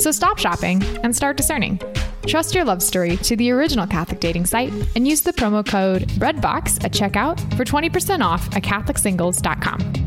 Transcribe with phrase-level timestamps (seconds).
[0.00, 1.78] So stop shopping and start discerning.
[2.26, 6.08] Trust your love story to the original Catholic dating site and use the promo code
[6.18, 9.99] BREADBOX at checkout for 20% off at CatholicSingles.com.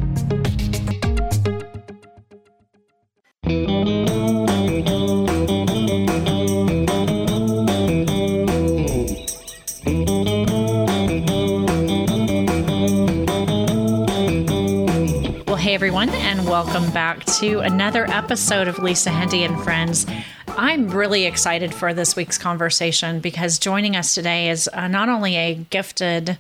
[15.73, 20.05] everyone, and welcome back to another episode of Lisa Hendey and Friends.
[20.49, 25.35] I'm really excited for this week's conversation because joining us today is uh, not only
[25.35, 26.37] a gifted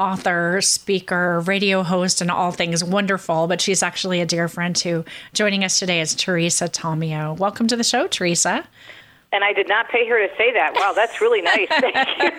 [0.00, 5.04] author, speaker, radio host, and all things wonderful, but she's actually a dear friend too.
[5.32, 7.38] Joining us today is Teresa Tomeo.
[7.38, 8.66] Welcome to the show, Teresa.
[9.36, 10.72] And I did not pay her to say that.
[10.76, 11.68] Wow, that's really nice.
[11.68, 12.30] Thank you.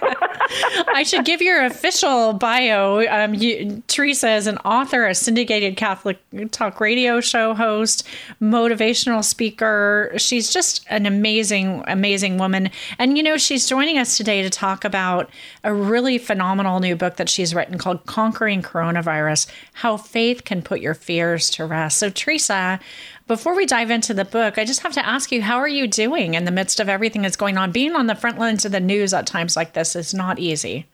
[0.88, 3.08] I should give your official bio.
[3.08, 6.18] Um, you, Teresa is an author, a syndicated Catholic
[6.50, 8.08] talk radio show host,
[8.42, 10.12] motivational speaker.
[10.18, 12.72] She's just an amazing, amazing woman.
[12.98, 15.30] And, you know, she's joining us today to talk about
[15.64, 20.82] a really phenomenal new book that she's written called Conquering Coronavirus How Faith Can Put
[20.82, 22.00] Your Fears to Rest.
[22.00, 22.80] So, Teresa,
[23.28, 25.88] before we dive into the book, I just have to ask you, how are you
[25.88, 27.72] doing in the midst of everything that's going on?
[27.72, 30.86] Being on the front lines of the news at times like this is not easy.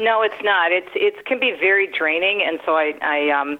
[0.00, 0.70] No, it's not.
[0.70, 3.58] It's it can be very draining, and so I I um,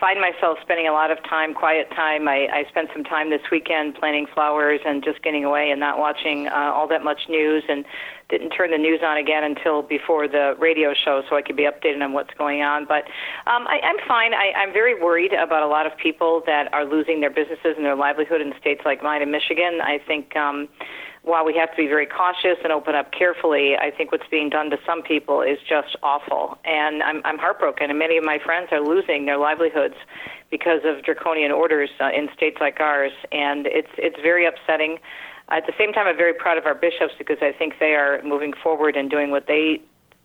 [0.00, 2.28] find myself spending a lot of time, quiet time.
[2.28, 5.98] I, I spent some time this weekend planting flowers and just getting away and not
[5.98, 7.84] watching uh, all that much news and
[8.28, 11.64] didn't turn the news on again until before the radio show so I could be
[11.64, 12.86] updated on what's going on.
[12.86, 13.04] But
[13.46, 14.34] um, I, I'm fine.
[14.34, 17.84] I, I'm very worried about a lot of people that are losing their businesses and
[17.84, 19.78] their livelihood in states like mine in Michigan.
[19.82, 20.34] I think.
[20.36, 20.68] Um,
[21.24, 24.50] while we have to be very cautious and open up carefully, I think what's being
[24.50, 26.58] done to some people is just awful.
[26.64, 29.94] And I'm, I'm heartbroken, and many of my friends are losing their livelihoods
[30.50, 34.98] because of draconian orders uh, in states like ours, and it's it's very upsetting.
[35.48, 38.22] At the same time, I'm very proud of our bishops because I think they are
[38.22, 39.80] moving forward and doing what they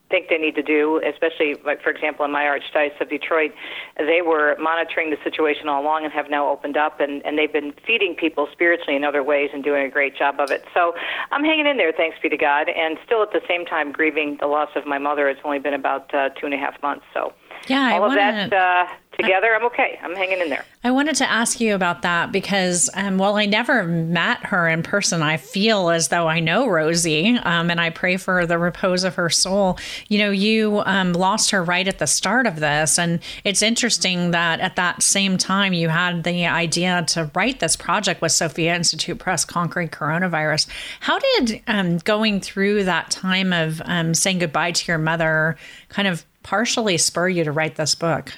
[0.09, 3.52] think they need to do, especially like for example in my archdiocese of Detroit,
[3.97, 7.53] they were monitoring the situation all along and have now opened up and, and they've
[7.53, 10.64] been feeding people spiritually in other ways and doing a great job of it.
[10.74, 10.94] So
[11.31, 14.38] I'm hanging in there, thanks be to God, and still at the same time grieving
[14.40, 15.30] the loss of my mother.
[15.30, 17.34] It's only been about uh, two and a half months, so
[17.68, 18.88] yeah, all I of wanna, that uh,
[19.20, 20.00] together, I'm okay.
[20.02, 20.66] I'm hanging in there.
[20.84, 24.81] I wanted to ask you about that because um, while I never met her in
[24.81, 29.03] person, I feel as though I know Rosie, um, and I pray for the repose
[29.03, 29.78] of her soul.
[30.08, 34.31] You know, you um, lost her right at the start of this, and it's interesting
[34.31, 38.76] that at that same time you had the idea to write this project with Sophia
[38.76, 40.68] Institute Press, Conquering Coronavirus.
[41.02, 45.58] How did um, going through that time of um, saying goodbye to your mother
[45.90, 48.33] kind of partially spur you to write this book?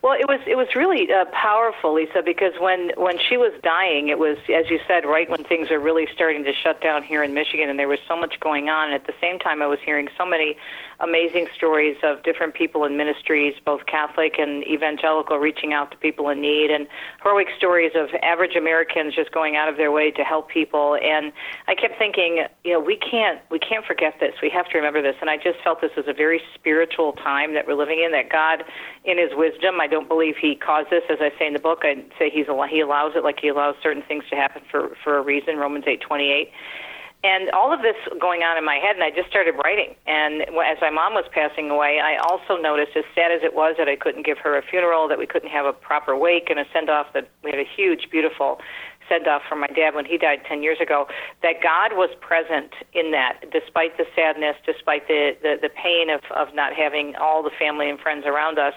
[0.00, 4.08] Well, it was it was really uh, powerful, Lisa, because when when she was dying,
[4.08, 7.22] it was as you said, right when things are really starting to shut down here
[7.22, 8.86] in Michigan, and there was so much going on.
[8.86, 10.56] And at the same time, I was hearing so many
[11.00, 16.28] amazing stories of different people in ministries, both Catholic and evangelical, reaching out to people
[16.28, 16.86] in need, and
[17.22, 20.96] heroic stories of average Americans just going out of their way to help people.
[21.02, 21.32] And
[21.68, 24.34] I kept thinking, you know, we can't we can't forget this.
[24.42, 25.16] We have to remember this.
[25.20, 28.12] And I just felt this was a very spiritual time that we're living in.
[28.12, 28.64] That God,
[29.04, 31.80] in His wisdom, I don't believe He caused this, as I say in the book.
[31.82, 35.18] I say He's He allows it, like He allows certain things to happen for for
[35.18, 35.56] a reason.
[35.56, 36.50] Romans eight twenty eight
[37.24, 39.94] and all of this going on in my head, and I just started writing.
[40.06, 43.76] And as my mom was passing away, I also noticed, as sad as it was,
[43.78, 46.58] that I couldn't give her a funeral, that we couldn't have a proper wake and
[46.58, 47.12] a send off.
[47.14, 48.60] That we had a huge, beautiful
[49.08, 51.06] send off for my dad when he died 10 years ago.
[51.42, 56.20] That God was present in that, despite the sadness, despite the the, the pain of
[56.34, 58.74] of not having all the family and friends around us.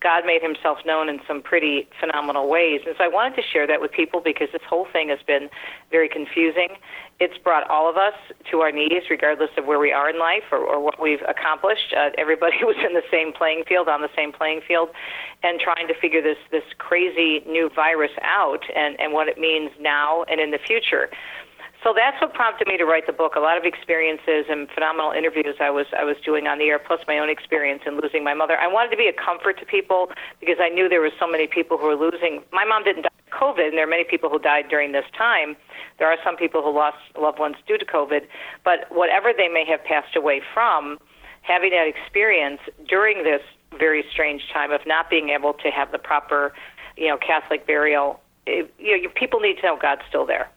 [0.00, 2.82] God made himself known in some pretty phenomenal ways.
[2.86, 5.50] And so I wanted to share that with people because this whole thing has been
[5.90, 6.76] very confusing.
[7.20, 8.14] It's brought all of us
[8.52, 11.92] to our knees, regardless of where we are in life or, or what we've accomplished.
[11.96, 14.90] Uh, everybody was in the same playing field, on the same playing field,
[15.42, 19.70] and trying to figure this, this crazy new virus out and, and what it means
[19.80, 21.10] now and in the future.
[21.82, 23.34] So that's what prompted me to write the book.
[23.36, 26.78] A lot of experiences and phenomenal interviews I was I was doing on the air,
[26.78, 28.58] plus my own experience in losing my mother.
[28.58, 30.10] I wanted to be a comfort to people
[30.40, 32.42] because I knew there were so many people who were losing.
[32.52, 35.56] My mom didn't die COVID, and there are many people who died during this time.
[35.98, 38.26] There are some people who lost loved ones due to COVID,
[38.64, 40.98] but whatever they may have passed away from,
[41.42, 43.42] having that experience during this
[43.78, 46.52] very strange time of not being able to have the proper,
[46.96, 50.50] you know, Catholic burial, it, you know, people need to know God's still there.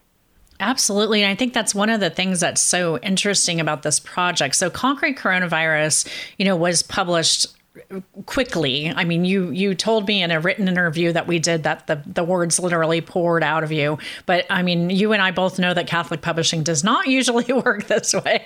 [0.60, 1.24] Absolutely.
[1.24, 4.56] And I think that's one of the things that's so interesting about this project.
[4.56, 6.08] So, Conquering Coronavirus,
[6.38, 7.48] you know, was published
[8.26, 8.90] quickly.
[8.90, 12.02] I mean, you you told me in a written interview that we did that the
[12.06, 13.98] the words literally poured out of you.
[14.26, 17.88] But I mean, you and I both know that Catholic publishing does not usually work
[17.88, 18.46] this way.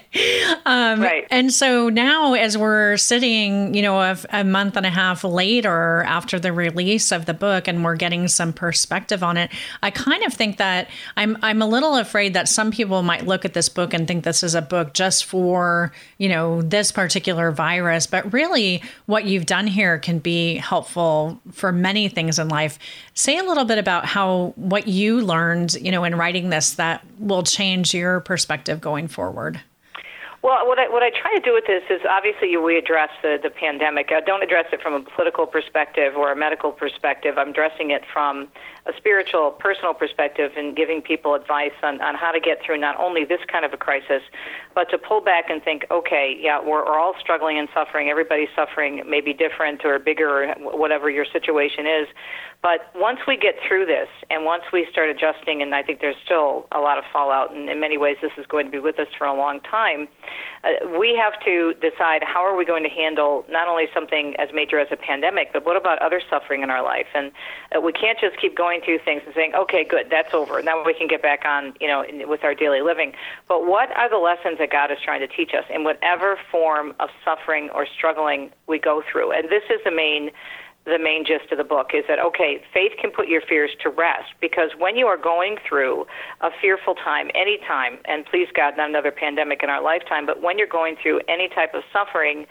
[0.66, 1.26] Um, right.
[1.32, 6.04] And so now, as we're sitting, you know, a, a month and a half later
[6.04, 9.52] after the release of the book, and we're getting some perspective on it,
[9.82, 10.88] I kind of think that
[11.18, 14.24] I'm I'm a little afraid that some people might look at this book and think
[14.24, 18.84] this is a book just for you know this particular virus, but really
[19.16, 22.78] what you've done here can be helpful for many things in life.
[23.14, 27.02] Say a little bit about how what you learned, you know, in writing this that
[27.18, 29.62] will change your perspective going forward.
[30.42, 33.40] Well, what I, what I try to do with this is obviously we address the,
[33.42, 34.12] the pandemic.
[34.12, 37.38] I don't address it from a political perspective or a medical perspective.
[37.38, 38.50] I'm addressing it from
[38.88, 43.00] a spiritual, personal perspective and giving people advice on, on how to get through not
[43.00, 44.22] only this kind of a crisis,
[44.76, 48.10] but to pull back and think, okay, yeah, we're, we're all struggling and suffering.
[48.10, 52.08] Everybody's suffering, maybe different or bigger, or whatever your situation is.
[52.62, 56.16] But once we get through this and once we start adjusting, and I think there's
[56.26, 59.00] still a lot of fallout, and in many ways this is going to be with
[59.00, 60.08] us for a long time,
[60.64, 64.50] uh, we have to decide how are we going to handle not only something as
[64.52, 67.06] major as a pandemic, but what about other suffering in our life?
[67.14, 67.32] And
[67.76, 70.62] uh, we can't just keep going through things and saying, okay, good, that's over.
[70.62, 73.14] Now we can get back on, you know, in, with our daily living.
[73.48, 76.94] But what are the lessons that God is trying to teach us in whatever form
[77.00, 79.32] of suffering or struggling we go through?
[79.32, 80.32] And this is the main
[80.86, 83.90] the main gist of the book is that okay, faith can put your fears to
[83.90, 86.06] rest because when you are going through
[86.42, 90.44] a fearful time, any time, and please God, not another pandemic in our lifetime, but
[90.44, 92.46] when you're going through any type of suffering,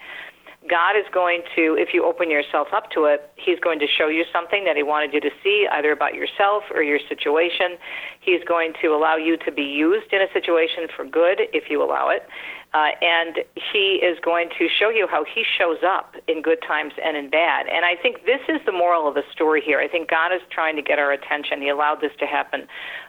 [0.69, 4.07] God is going to, if you open yourself up to it, He's going to show
[4.07, 7.77] you something that He wanted you to see, either about yourself or your situation.
[8.19, 11.83] He's going to allow you to be used in a situation for good if you
[11.83, 12.27] allow it.
[12.75, 13.37] Uh, and
[13.71, 17.29] he is going to show you how he shows up in good times and in
[17.29, 17.67] bad.
[17.67, 19.79] And I think this is the moral of the story here.
[19.79, 21.61] I think God is trying to get our attention.
[21.61, 22.67] He allowed this to happen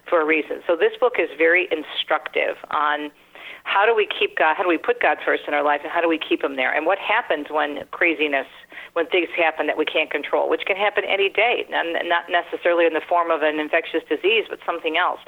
[0.08, 0.62] for a reason.
[0.68, 3.10] So this book is very instructive on
[3.66, 5.90] how do we keep God, how do we put God first in our life, and
[5.90, 6.72] how do we keep Him there?
[6.72, 8.46] And what happens when craziness,
[8.94, 12.94] when things happen that we can't control, which can happen any day, not necessarily in
[12.94, 15.18] the form of an infectious disease, but something else.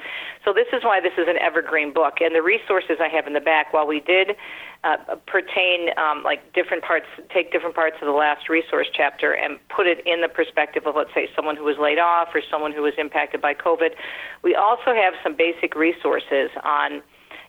[0.45, 2.23] So this is why this is an evergreen book.
[2.23, 4.39] And the resources I have in the back, while we did
[4.87, 9.59] uh, pertain um, like different parts, take different parts of the last resource chapter and
[9.67, 12.71] put it in the perspective of, let's say, someone who was laid off or someone
[12.71, 13.99] who was impacted by COVID.
[14.41, 17.03] We also have some basic resources on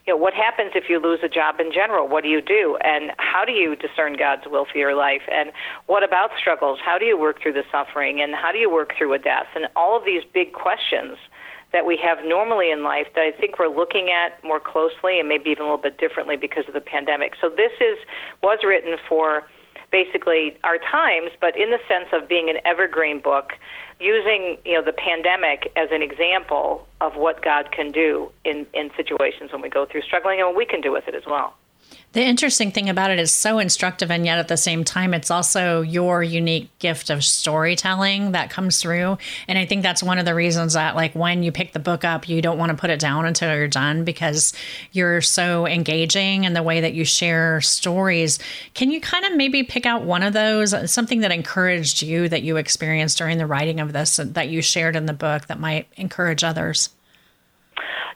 [0.07, 2.07] you know, what happens if you lose a job in general?
[2.07, 2.77] What do you do?
[2.81, 5.21] And how do you discern God's will for your life?
[5.31, 5.51] And
[5.85, 6.79] what about struggles?
[6.83, 8.21] How do you work through the suffering?
[8.21, 9.47] And how do you work through a death?
[9.55, 11.17] And all of these big questions
[11.71, 15.29] that we have normally in life that I think we're looking at more closely and
[15.29, 17.33] maybe even a little bit differently because of the pandemic.
[17.39, 17.97] So this is
[18.41, 19.43] was written for
[19.91, 23.53] basically our times, but in the sense of being an evergreen book
[23.99, 28.89] using you know the pandemic as an example of what God can do in in
[28.97, 31.53] situations when we go through struggling and what we can do with it as well.
[32.13, 35.31] The interesting thing about it is so instructive, and yet at the same time, it's
[35.31, 39.17] also your unique gift of storytelling that comes through.
[39.47, 42.03] And I think that's one of the reasons that, like, when you pick the book
[42.03, 44.51] up, you don't want to put it down until you're done because
[44.91, 48.39] you're so engaging in the way that you share stories.
[48.73, 52.43] Can you kind of maybe pick out one of those, something that encouraged you that
[52.43, 55.87] you experienced during the writing of this that you shared in the book that might
[55.95, 56.89] encourage others?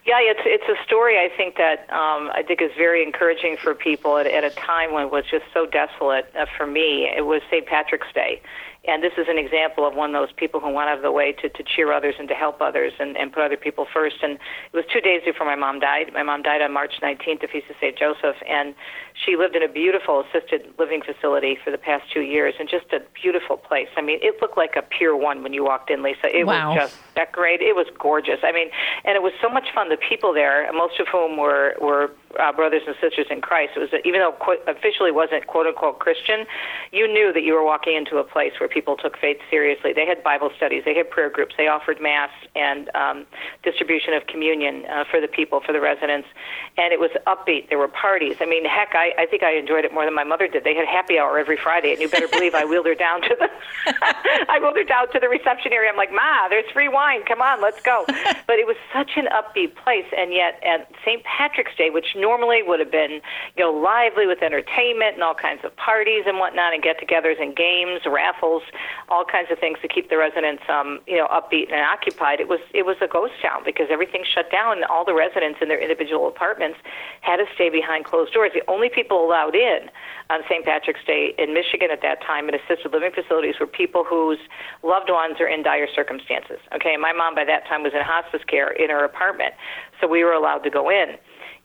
[0.04, 3.74] Yeah, it's it's a story I think that um, I think is very encouraging for
[3.74, 7.10] people at, at a time when it was just so desolate uh, for me.
[7.16, 7.66] It was St.
[7.66, 8.40] Patrick's Day,
[8.86, 11.12] and this is an example of one of those people who went out of the
[11.12, 14.16] way to, to cheer others and to help others and, and put other people first.
[14.22, 16.12] And it was two days before my mom died.
[16.12, 17.98] My mom died on March 19th, the Feast of St.
[17.98, 18.74] Joseph, and
[19.14, 22.86] she lived in a beautiful assisted living facility for the past two years and just
[22.92, 23.88] a beautiful place.
[23.96, 26.28] I mean, it looked like a Pier 1 when you walked in, Lisa.
[26.32, 26.74] It wow.
[26.74, 27.64] was just decorated.
[27.66, 28.40] It was gorgeous.
[28.42, 28.68] I mean,
[29.04, 29.88] and it was so much fun.
[29.88, 33.72] The people there, most of whom were, were uh, brothers and sisters in Christ.
[33.76, 36.46] It was even though qu- officially wasn't quote unquote Christian,
[36.92, 39.92] you knew that you were walking into a place where people took faith seriously.
[39.92, 43.26] They had Bible studies, they had prayer groups, they offered mass and um,
[43.62, 46.28] distribution of communion uh, for the people, for the residents,
[46.76, 47.68] and it was upbeat.
[47.68, 48.36] There were parties.
[48.40, 50.64] I mean, heck, I, I think I enjoyed it more than my mother did.
[50.64, 53.36] They had happy hour every Friday, and you better believe I wheeled her down to
[53.38, 53.48] the
[54.48, 55.90] I wheeled her down to the reception area.
[55.90, 57.24] I'm like, Ma, there's free wine.
[57.24, 58.04] Come on, let's go.
[58.06, 61.22] But it was such an upbeat place, and yet at St.
[61.24, 63.22] Patrick's Day, which normally would have been
[63.56, 67.54] you know lively with entertainment and all kinds of parties and whatnot, and get-togethers and
[67.54, 68.64] games, raffles,
[69.08, 72.40] all kinds of things to keep the residents um, you know upbeat and occupied.
[72.40, 75.68] It was it was a ghost town because everything shut down, all the residents in
[75.68, 76.78] their individual apartments
[77.20, 78.50] had to stay behind closed doors.
[78.54, 79.88] The only people allowed in
[80.30, 80.64] on St.
[80.64, 84.38] Patrick's Day in Michigan at that time in assisted living facilities were people whose
[84.82, 86.58] loved ones are in dire circumstances.
[86.74, 89.54] Okay, my mom by that time was in hospice care in her apartment,
[90.00, 91.16] so we were allowed to go in.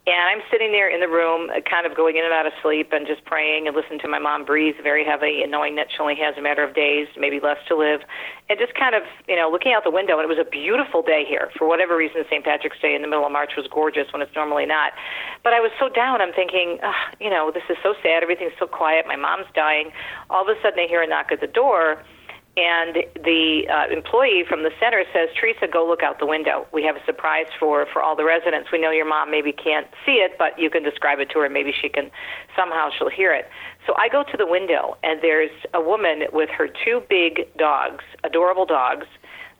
[0.02, 2.52] And I'm sitting there in the room, uh, kind of going in and out of
[2.58, 5.94] sleep and just praying and listening to my mom breathe very heavy and knowing that
[5.94, 8.02] she only has a matter of days, maybe less to live.
[8.50, 10.18] And just kind of, you know, looking out the window.
[10.18, 11.54] And it was a beautiful day here.
[11.54, 12.42] For whatever reason, St.
[12.42, 14.90] Patrick's Day in the middle of March was gorgeous when it's normally not.
[15.46, 18.26] But I was so down, I'm thinking, oh, you know, this is so sad.
[18.26, 19.06] Everything's so quiet.
[19.06, 19.94] My mom's dying.
[20.30, 22.02] All of a sudden, I hear a knock at the door
[22.56, 26.66] and the uh, employee from the center says, Teresa, go look out the window.
[26.70, 28.68] We have a surprise for, for all the residents.
[28.70, 31.48] We know your mom maybe can't see it, but you can describe it to her.
[31.48, 32.10] Maybe she can,
[32.54, 33.48] somehow she'll hear it.
[33.86, 38.04] So I go to the window, and there's a woman with her two big dogs,
[38.22, 39.06] adorable dogs,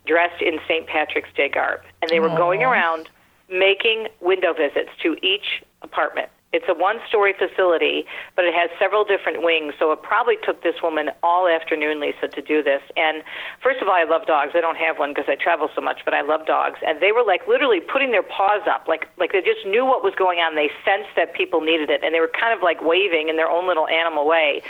[0.06, 0.87] dressed in St.
[0.87, 1.80] Patrick's Day garb.
[2.02, 2.37] And they were Aww.
[2.37, 3.08] going around
[3.49, 6.28] making window visits to each apartment.
[6.52, 8.04] It's a one story facility,
[8.37, 12.28] but it has several different wings, so it probably took this woman all afternoon, Lisa,
[12.28, 12.82] to do this.
[12.97, 13.23] And
[13.62, 14.52] first of all, I love dogs.
[14.54, 16.78] I don't have one because I travel so much, but I love dogs.
[16.87, 20.04] And they were like literally putting their paws up, like like they just knew what
[20.04, 20.54] was going on.
[20.54, 23.49] They sensed that people needed it, and they were kind of like waving in their
[23.49, 24.62] own little animal way.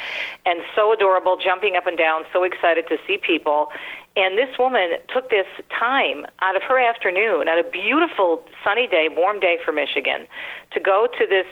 [0.46, 3.72] And so adorable, jumping up and down, so excited to see people.
[4.14, 9.08] And this woman took this time out of her afternoon, on a beautiful sunny day,
[9.10, 10.26] warm day for Michigan,
[10.72, 11.46] to go to this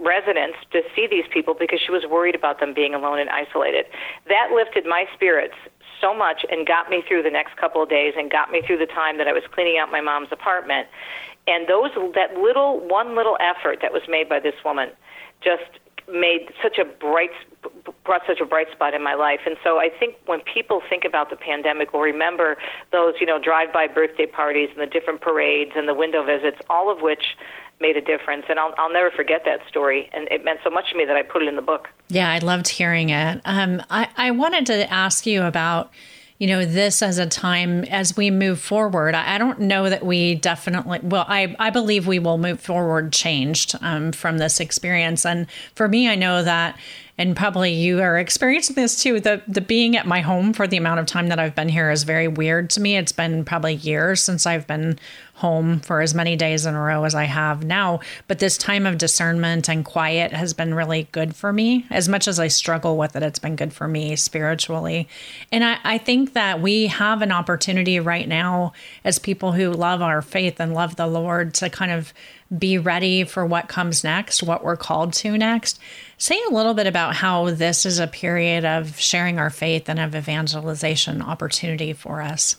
[0.00, 3.86] residents to see these people because she was worried about them being alone and isolated.
[4.28, 5.54] That lifted my spirits
[6.00, 8.78] so much and got me through the next couple of days and got me through
[8.78, 10.88] the time that I was cleaning out my mom's apartment.
[11.46, 14.90] And those that little one little effort that was made by this woman
[15.42, 15.80] just
[16.10, 17.30] made such a bright
[18.04, 19.40] brought such a bright spot in my life.
[19.46, 22.56] And so I think when people think about the pandemic, will remember
[22.92, 26.90] those, you know, drive-by birthday parties and the different parades and the window visits, all
[26.90, 27.36] of which
[27.80, 28.44] made a difference.
[28.48, 30.08] And I'll, I'll never forget that story.
[30.12, 31.88] And it meant so much to me that I put it in the book.
[32.08, 33.40] Yeah, I loved hearing it.
[33.44, 35.90] Um, I, I wanted to ask you about
[36.40, 40.34] you know this as a time as we move forward i don't know that we
[40.34, 45.46] definitely well i, I believe we will move forward changed um, from this experience and
[45.74, 46.78] for me i know that
[47.18, 49.20] and probably you are experiencing this too.
[49.20, 51.90] The the being at my home for the amount of time that I've been here
[51.90, 52.96] is very weird to me.
[52.96, 54.98] It's been probably years since I've been
[55.40, 58.00] home for as many days in a row as I have now.
[58.28, 61.86] But this time of discernment and quiet has been really good for me.
[61.90, 65.08] As much as I struggle with it, it's been good for me spiritually.
[65.50, 70.02] And I, I think that we have an opportunity right now as people who love
[70.02, 72.12] our faith and love the Lord to kind of
[72.56, 75.78] be ready for what comes next, what we're called to next.
[76.18, 79.98] Say a little bit about how this is a period of sharing our faith and
[79.98, 82.56] of evangelization opportunity for us.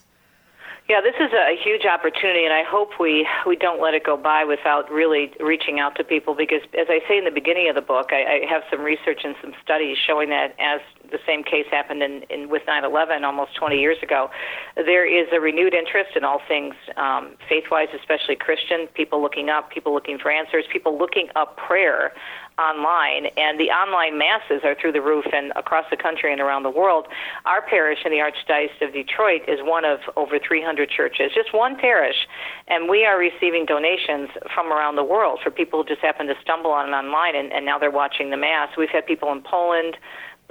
[0.89, 4.17] Yeah, this is a huge opportunity, and I hope we we don't let it go
[4.17, 6.35] by without really reaching out to people.
[6.35, 9.21] Because, as I say in the beginning of the book, I, I have some research
[9.23, 10.81] and some studies showing that as
[11.11, 14.29] the same case happened in, in with 9/11 almost 20 years ago,
[14.75, 18.87] there is a renewed interest in all things um, faith-wise, especially Christian.
[18.93, 22.13] People looking up, people looking for answers, people looking up prayer
[22.59, 26.63] online, and the online masses are through the roof and across the country and around
[26.63, 27.07] the world.
[27.45, 31.75] Our parish in the Archdiocese of Detroit is one of over 300 churches, just one
[31.75, 32.27] parish,
[32.67, 36.35] and we are receiving donations from around the world for people who just happen to
[36.41, 38.69] stumble on it online, and, and now they're watching the Mass.
[38.77, 39.97] We've had people in Poland,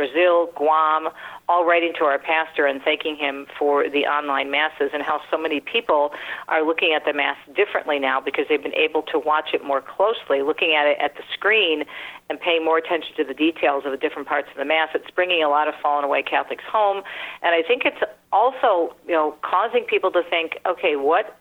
[0.01, 1.11] Brazil, Guam,
[1.47, 5.37] all writing to our pastor and thanking him for the online masses and how so
[5.37, 6.11] many people
[6.49, 9.83] are looking at the mass differently now because they've been able to watch it more
[9.83, 11.85] closely, looking at it at the screen
[12.31, 14.89] and paying more attention to the details of the different parts of the mass.
[14.95, 17.03] It's bringing a lot of fallen away Catholics home,
[17.43, 18.01] and I think it's
[18.33, 21.40] also, you know, causing people to think, okay, what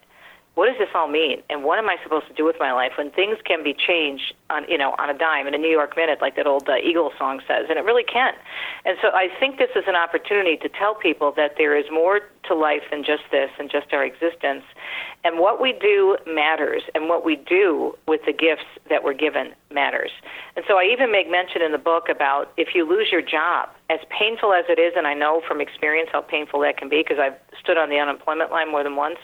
[0.59, 1.41] what does this all mean?
[1.49, 4.33] And what am I supposed to do with my life when things can be changed
[4.49, 6.75] on, you know, on a dime in a New York minute, like that old uh,
[6.83, 8.33] Eagle song says, and it really can.
[8.83, 12.19] And so I think this is an opportunity to tell people that there is more
[12.43, 14.65] to life than just this and just our existence.
[15.23, 19.53] And what we do matters, and what we do with the gifts that we're given
[19.71, 20.11] matters.
[20.57, 23.69] And so I even make mention in the book about if you lose your job,
[23.89, 26.99] as painful as it is, and I know from experience how painful that can be
[26.99, 29.19] because I've stood on the unemployment line more than once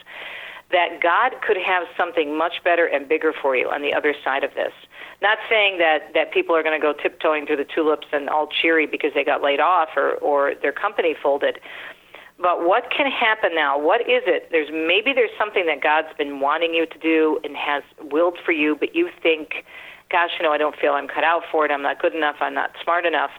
[0.72, 4.44] that God could have something much better and bigger for you on the other side
[4.44, 4.74] of this.
[5.22, 8.48] Not saying that, that people are going to go tiptoeing through the tulips and all
[8.48, 11.60] cheery because they got laid off or, or their company folded.
[12.38, 13.80] But what can happen now?
[13.80, 14.50] What is it?
[14.52, 18.52] There's maybe there's something that God's been wanting you to do and has willed for
[18.52, 19.64] you, but you think
[20.12, 21.72] gosh, you know, I don't feel I'm cut out for it.
[21.72, 22.36] I'm not good enough.
[22.40, 23.32] I'm not smart enough.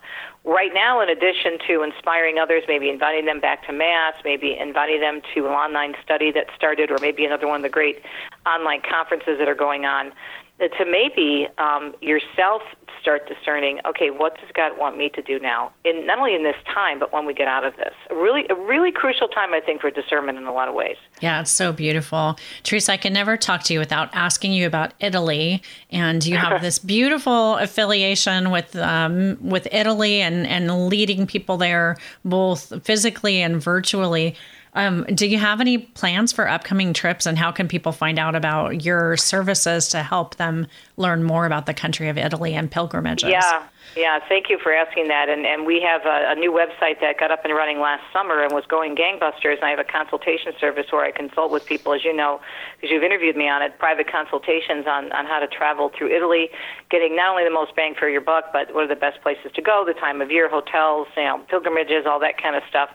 [0.46, 5.00] Right now, in addition to inspiring others, maybe inviting them back to Mass, maybe inviting
[5.00, 8.00] them to an online study that started, or maybe another one of the great
[8.46, 10.12] online conferences that are going on,
[10.58, 12.62] to maybe um, yourself
[13.00, 15.70] start discerning, okay, what does God want me to do now?
[15.84, 17.92] In not only in this time, but when we get out of this.
[18.10, 20.96] A really, a really crucial time, I think, for discernment in a lot of ways.
[21.20, 22.92] Yeah, it's so beautiful, Teresa.
[22.92, 26.78] I can never talk to you without asking you about Italy, and you have this
[26.78, 34.34] beautiful affiliation with um, with Italy and and leading people there both physically and virtually.
[34.76, 38.34] Um, do you have any plans for upcoming trips, and how can people find out
[38.34, 40.66] about your services to help them
[40.98, 43.30] learn more about the country of Italy and pilgrimages?
[43.30, 43.62] Yeah,
[43.94, 44.18] yeah.
[44.28, 45.28] Thank you for asking that.
[45.28, 48.42] And and we have a, a new website that got up and running last summer
[48.42, 49.56] and was going gangbusters.
[49.56, 52.40] And I have a consultation service where I consult with people, as you know,
[52.76, 56.48] because you've interviewed me on it, private consultations on on how to travel through Italy,
[56.90, 59.52] getting not only the most bang for your buck, but what are the best places
[59.54, 62.90] to go, the time of year, hotels, you know, pilgrimages, all that kind of stuff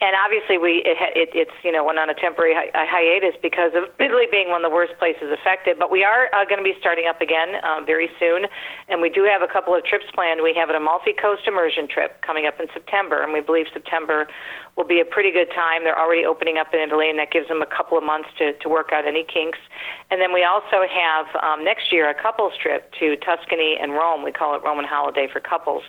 [0.00, 3.72] and obviously we it, it, it's you know went on a temporary hi- hiatus because
[3.72, 5.78] of Italy being one of the worst places affected.
[5.78, 8.44] But we are uh, going to be starting up again um, very soon,
[8.88, 10.25] and we do have a couple of trips planned.
[10.26, 13.66] And we have an Amalfi Coast immersion trip coming up in September, and we believe
[13.72, 14.26] September
[14.76, 15.84] will be a pretty good time.
[15.84, 18.52] They're already opening up in Italy, and that gives them a couple of months to,
[18.58, 19.60] to work out any kinks.
[20.10, 24.24] And then we also have um, next year a couples trip to Tuscany and Rome.
[24.24, 25.84] We call it Roman Holiday for Couples.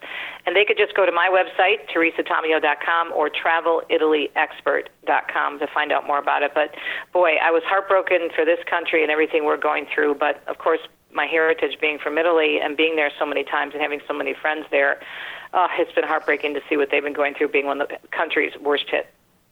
[0.45, 6.19] And they could just go to my website, teresatomeo.com, or travelitalyexpert.com to find out more
[6.19, 6.51] about it.
[6.53, 6.75] But
[7.11, 10.13] boy, I was heartbroken for this country and everything we're going through.
[10.15, 10.79] But of course,
[11.13, 14.33] my heritage being from Italy and being there so many times and having so many
[14.33, 15.01] friends there,
[15.53, 17.97] uh, it's been heartbreaking to see what they've been going through being one of the
[18.11, 19.07] country's worst hit.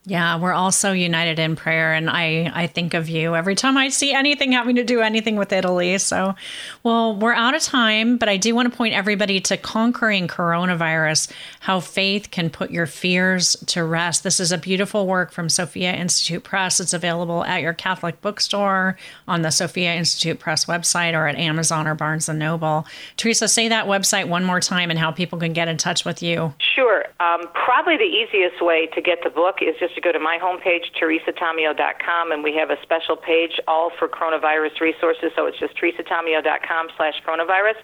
[0.07, 1.93] Yeah, we're all so united in prayer.
[1.95, 5.35] And I, I think of you every time I see anything having to do anything
[5.35, 5.97] with Italy.
[5.97, 6.35] So,
[6.83, 11.31] well, we're out of time, but I do want to point everybody to Conquering Coronavirus
[11.61, 14.23] How Faith Can Put Your Fears to Rest.
[14.23, 16.79] This is a beautiful work from Sophia Institute Press.
[16.79, 21.87] It's available at your Catholic bookstore, on the Sophia Institute Press website, or at Amazon
[21.87, 22.85] or Barnes and Noble.
[23.17, 26.21] Teresa, say that website one more time and how people can get in touch with
[26.21, 26.53] you.
[26.75, 27.05] Sure.
[27.23, 30.37] Um, probably the easiest way to get the book is just to go to my
[30.37, 35.31] homepage, teresatomeo.com, and we have a special page all for coronavirus resources.
[35.37, 37.79] So it's just teresatomeo.com slash coronavirus.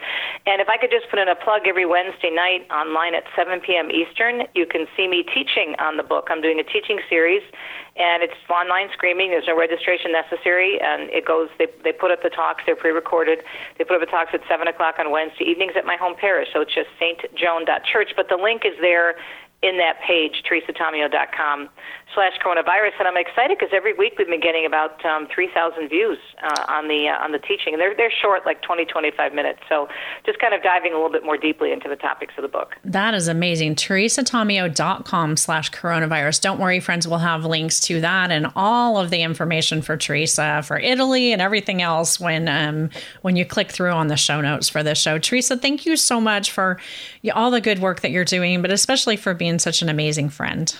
[0.45, 3.61] And if I could just put in a plug every Wednesday night online at 7
[3.61, 3.89] p.m.
[3.91, 6.27] Eastern, you can see me teaching on the book.
[6.29, 7.43] I'm doing a teaching series,
[8.01, 9.29] and it's online streaming.
[9.29, 11.49] There's no registration necessary, and it goes.
[11.59, 12.63] They they put up the talks.
[12.65, 13.39] They're pre-recorded.
[13.77, 16.49] They put up the talks at seven o'clock on Wednesday evenings at my home parish.
[16.51, 19.15] So it's just Saint Joan Church, But the link is there
[19.61, 21.69] in that page, teresatomeo.com
[22.13, 22.91] slash coronavirus.
[22.99, 26.87] And I'm excited because every week we've been getting about um, 3,000 views uh, on
[26.87, 27.73] the uh, on the teaching.
[27.73, 29.59] And they're, they're short, like 20, 25 minutes.
[29.69, 29.87] So
[30.25, 32.75] just kind of diving a little bit more deeply into the topics of the book.
[32.83, 33.75] That is amazing.
[33.75, 36.41] teresatomeo.com slash coronavirus.
[36.41, 37.07] Don't worry, friends.
[37.07, 41.41] We'll have links to that and all of the information for Teresa, for Italy, and
[41.41, 42.89] everything else when, um,
[43.21, 45.17] when you click through on the show notes for this show.
[45.17, 46.79] Teresa, thank you so much for
[47.33, 50.75] all the good work that you're doing, but especially for being such an amazing friend.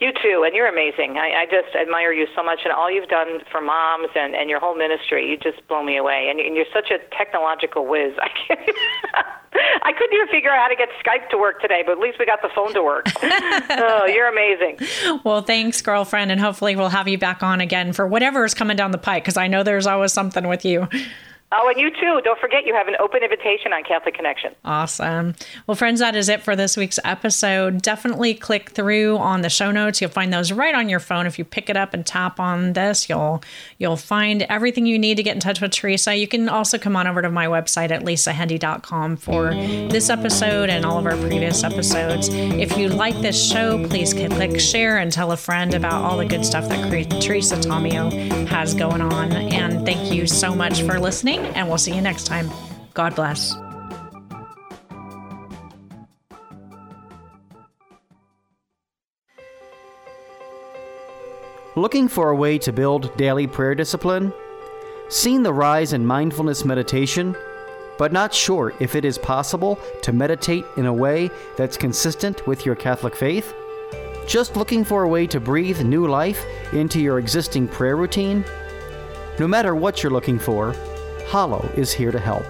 [0.00, 1.16] You too, and you're amazing.
[1.18, 4.48] I, I just admire you so much, and all you've done for moms and, and
[4.48, 5.28] your whole ministry.
[5.28, 8.12] You just blow me away, and, and you're such a technological whiz.
[8.22, 8.76] I can't.
[9.82, 12.18] I couldn't even figure out how to get Skype to work today, but at least
[12.18, 13.06] we got the phone to work.
[13.22, 14.78] oh, you're amazing.
[15.24, 18.76] Well, thanks, girlfriend, and hopefully we'll have you back on again for whatever is coming
[18.76, 20.86] down the pike because I know there's always something with you.
[21.50, 22.20] Oh, and you too.
[22.24, 24.54] Don't forget you have an open invitation on Catholic Connection.
[24.66, 25.34] Awesome.
[25.66, 27.80] Well, friends, that is it for this week's episode.
[27.80, 30.02] Definitely click through on the show notes.
[30.02, 31.26] You'll find those right on your phone.
[31.26, 33.42] If you pick it up and tap on this, you'll
[33.78, 36.14] you'll find everything you need to get in touch with Teresa.
[36.14, 40.84] You can also come on over to my website at lisahendey.com for this episode and
[40.84, 42.28] all of our previous episodes.
[42.30, 46.26] If you like this show, please click share and tell a friend about all the
[46.26, 49.32] good stuff that Teresa Tomeo has going on.
[49.32, 52.50] And thank you so much for listening and we'll see you next time.
[52.94, 53.54] God bless.
[61.76, 64.32] Looking for a way to build daily prayer discipline?
[65.10, 67.36] Seen the rise in mindfulness meditation,
[67.98, 72.66] but not sure if it is possible to meditate in a way that's consistent with
[72.66, 73.54] your Catholic faith?
[74.26, 78.44] Just looking for a way to breathe new life into your existing prayer routine?
[79.38, 80.74] No matter what you're looking for,
[81.28, 82.46] Hallow is here to help.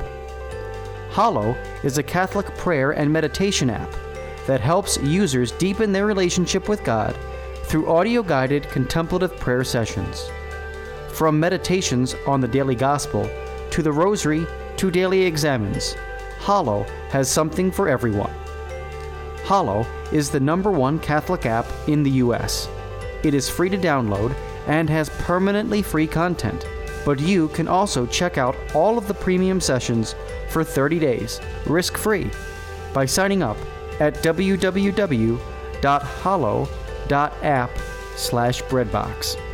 [1.10, 3.92] Hallow is a Catholic prayer and meditation app
[4.46, 7.16] that helps users deepen their relationship with God
[7.64, 10.30] through audio guided contemplative prayer sessions.
[11.08, 13.28] From meditations on the daily gospel
[13.70, 15.94] to the rosary to daily examens,
[16.38, 18.32] Hallow has something for everyone.
[19.42, 22.68] Hallow is the number one Catholic app in the US.
[23.24, 24.36] It is free to download
[24.68, 26.64] and has permanently free content
[27.08, 30.14] but you can also check out all of the premium sessions
[30.50, 32.30] for 30 days, risk free,
[32.92, 33.56] by signing up
[33.98, 35.40] at www.hallow.app
[38.14, 39.47] slash breadbox.